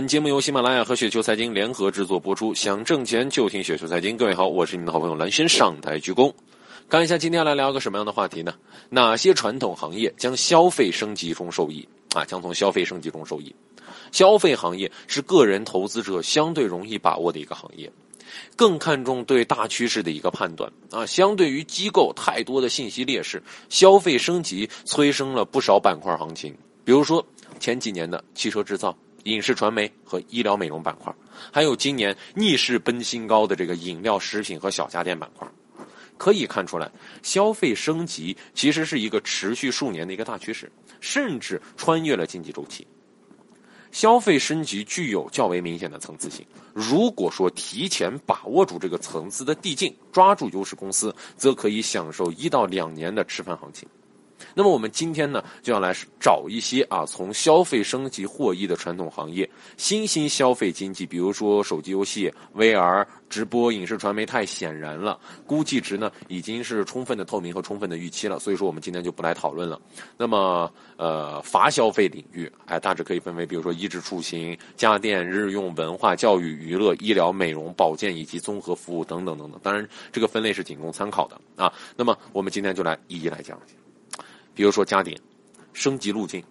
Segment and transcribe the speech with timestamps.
[0.00, 2.54] 本节目由喜马拉雅和雪球财经联合制作播出。
[2.54, 4.16] 想挣钱就听雪球财经。
[4.16, 6.32] 各位好，我是你们的好朋友蓝轩，上台鞠躬。
[6.88, 8.54] 看一下今天来聊个什么样的话题呢？
[8.88, 12.24] 哪些传统行业将消费升级中受益啊？
[12.24, 13.54] 将从消费升级中受益。
[14.10, 17.92] 消费行业是个人投资者相对容易把握的一个行业，
[18.56, 21.04] 更看重对大趋势的一个判断啊。
[21.04, 26.56] 相对于机构太多的信息劣势，消费升级催生了不少板块行情。
[26.86, 27.22] 比如说
[27.58, 28.96] 前几年的汽车制造。
[29.24, 31.14] 影视传媒和医疗美容板块，
[31.52, 35.46] 还有今年逆势奔新高的这个饮料、食品和小家电板块，
[36.16, 36.90] 可以看出来，
[37.22, 40.70] 消费升级其实是一个持续数年的一个大趋势，
[41.00, 42.86] 甚至穿越了经济周期。
[43.92, 53.88] 消费升级具有较为明显的层次性，如果说提前把握住这个层次的递进，抓住优势公司，则可以享受一到两年的吃饭行情。
[54.54, 69.80] 那么我们今天呢，就要来找一些啊，从消费升级获益的传统行业，新兴消费经济，比如说手机游戏、VR、直播、影视传媒，太显然了，估计值呢已经是充分的透明和充分的预期了，所以说我们今天就不来讨论了。
[70.16, 79.58] 那么呃，乏消费领域，哎，大致可以分为，比如说衣食住行、家电、日用、文化、教育、娱乐、医疗、美容、保健以及综合服务等等等等。
[79.62, 81.72] 当然，这个分类是仅供参考的啊。
[81.96, 83.89] 那么我们今天就来一一来讲讲。
[84.60, 85.18] 比如说家电
[85.72, 86.44] 升级路径，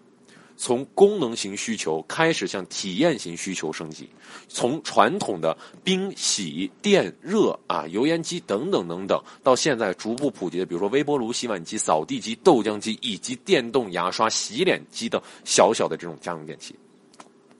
[0.57, 4.09] 从功能型需求开始向体验型需求升级，
[4.47, 16.73] 从传统的冰洗电热啊油烟机等等等等，到现在逐步普及的，比如说微波炉、洗碗机、扫地机、豆浆机以及电动牙刷、洗脸机的小小的这种家用电器，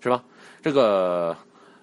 [0.02, 0.23] 是吧？
[0.64, 1.38] 这个。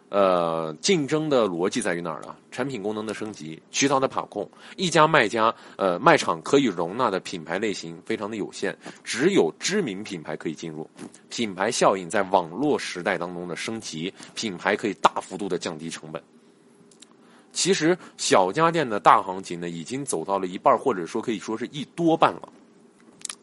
[0.08, 2.34] 呃，竞争的逻辑在于哪儿呢？
[2.52, 10.88] 产品功能的升级，渠道的把控，一家卖家呃卖场可以容纳的品牌类型非常的有限，只有知名品牌可以进入。
[11.28, 16.22] 品牌效应在网络时代当中的升级，品牌可以大幅度的降低成本。
[17.52, 22.48] 其实小家电的大行情呢，已经走到了一半，或者说可以说是一多半了。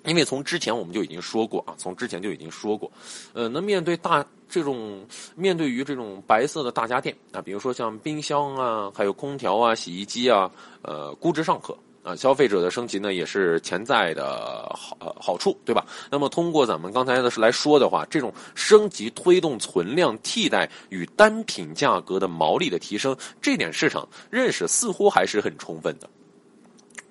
[0.06, 2.91] 因为从之前我们就已经说过啊，从之前就已经说过，
[3.34, 5.03] 呃，那面对大这种
[5.36, 10.52] 面对于这种白色的大家电啊，比如说像冰箱啊，还有空调啊、洗衣机啊，
[10.84, 15.84] 呃，估值尚可啊，消费者的升级呢也是潜在的好好处，对吧？
[16.12, 26.08] 那么通过咱们刚才的是来说的话，这种升级推动存量替代与单品价格的毛利的提升，这点市场认识似乎还是很充分的。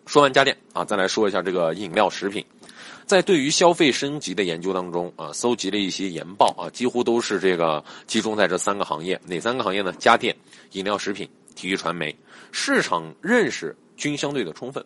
[0.07, 2.45] 说完家电啊，再来说一下这个饮料食品。
[3.07, 9.93] 在对于消费升级的研究当中啊，搜集了一些研报啊，几乎都是这个集中在这三个行业，哪三个行业呢？
[9.99, 10.35] 家电、
[10.73, 12.15] 饮料食品、体育传媒，
[12.51, 14.85] 市场认识均相对的充分。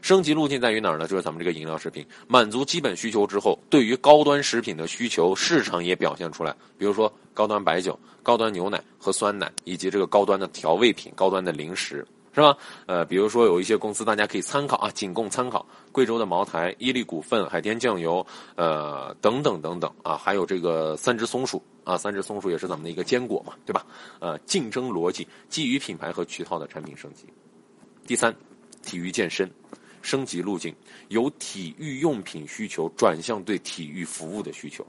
[0.00, 1.08] 升级路径在于哪儿呢？
[1.08, 6.54] 就是咱们这个饮料食品，满足基本需求之后，对于高端食品的需求，市场也表现出来。
[6.78, 12.06] 比如说高端白酒、高端牛奶和酸奶，以及这个高端的调味品、高端的零食。
[12.34, 12.56] 是吧？
[12.86, 15.66] 呃，比如说有一些公司，大家可以参考啊，仅供参考。
[15.90, 18.24] 贵州的茅台、伊利股份、海天酱油，
[18.54, 23.84] 呃，等等等等啊，还有这个三只松鼠啊，三只松鼠也是咱们的一个坚果嘛，对吧？
[24.20, 27.24] 呃，竞争逻辑基于品牌和渠道的产品升级。
[28.06, 28.32] 第三，
[28.84, 29.50] 体育健身
[30.02, 30.72] 升级路径
[31.08, 34.86] 由体育用品需求转向对体育服务的需求。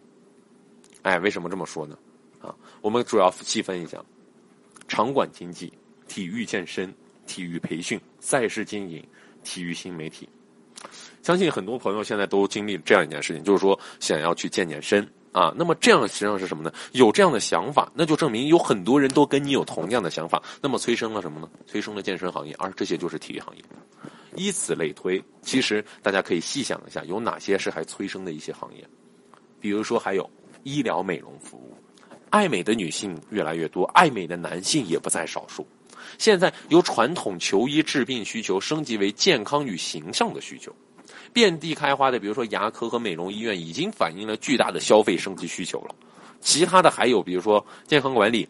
[1.01, 1.97] 哎，为什么这么说呢？
[2.41, 4.03] 啊，我们主要细分一下：
[4.87, 5.73] 场馆经济、
[6.07, 6.93] 体育健身。
[7.29, 9.05] 体育培训、赛事经营、
[9.43, 10.27] 体育新媒体，
[11.21, 15.53] 相信很多朋友现在都经历这样一件事情，就是说想要去健健身啊。
[15.55, 16.73] 那么这样实际上是什么呢？
[16.93, 21.47] 有这样的想法，那就证明有很多人都跟你有同样的想法，那么催生了什么呢？
[21.67, 23.63] 催生了健身行业，而这些就是体育行业。
[24.35, 28.83] 以此类推，其实大家可以细想一下，有哪些是还催生的一些行业？
[29.59, 30.27] 比如说还有
[30.63, 31.77] 医疗美容服务，
[32.31, 35.67] 爱美的女性越来越多，爱美的男性也不在少数。
[36.17, 40.73] 现在由传统求医治病需求升级为健康与形象的需求，
[41.33, 45.95] 遍地开花的，比如说牙科和美容医院已经反映了巨大的消费升级需求了。
[46.41, 48.47] 其他的还有，比如说健康管理、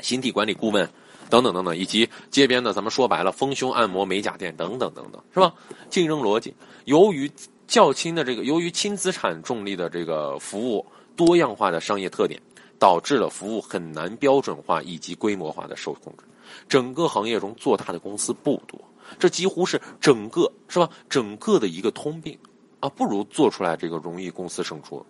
[0.00, 0.88] 形体管理顾问
[1.28, 5.52] 等等等等，以及街边的咱们说白了丰胸按摩美甲店等等等等，是吧？
[5.90, 6.54] 竞争逻辑，
[6.84, 7.30] 由于
[7.66, 10.86] 较轻的这个，由于轻资产重力的这个服务
[11.16, 12.40] 多样化的商业特点，
[12.78, 16.24] 导致了服务很难标准化以及规模化的受控制。
[16.68, 18.80] 整个行业中做大的公司不多，
[19.18, 20.88] 这几乎是整个是吧？
[21.08, 22.38] 整个的一个通病
[22.80, 25.04] 啊，不如做出来这个容易公司胜出。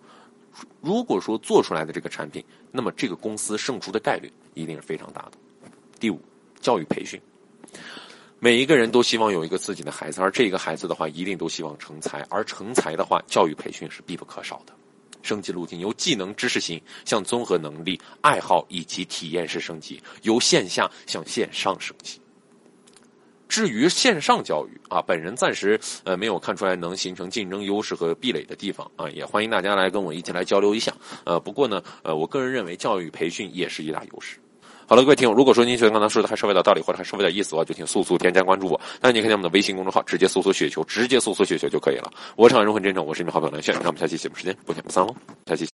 [0.79, 5.31] 如果说做出来的这个产品，那么这个公司胜出的概率一定是非常大的。
[5.99, 6.17] 第五，
[6.61, 7.19] 教育培训，
[8.39, 14.73] 每一个人都希望有一个自己的孩子，而这个孩子的话，一定都希望成才，而成才的话，教育培训是必不可少的。
[15.25, 22.21] 升级路径由技能知识型向综合能力、爱好以及体验式升级，由线下向线上升级。
[23.47, 30.93] 至于线上教育啊，本人暂时呃没有看出来能形成竞争优势和壁垒的地方啊，也欢迎大家来跟我一起来交流一下。
[31.25, 34.37] 呃，不过呢，呃，我个人认为教育培训也是一大优势。
[34.87, 38.79] 好了，各位听友，如果说您觉得刚才说的还稍微有点道理，或者还稍微有点意思的话，就请速速添加关注我。
[39.01, 42.11] 那你可以在我们的微信公众号直接搜索“雪球”，直接搜索“雪球”就可以了。
[42.35, 45.15] 我是很人很真诚，我是你们好朋友蓝炫，那我们下期节目时间不见不散喽，
[45.47, 45.74] 下期。